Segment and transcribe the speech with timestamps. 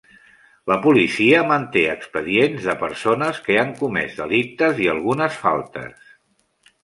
[0.71, 6.11] La policia manté expedients de persones que han comès delictes i algunes faltes.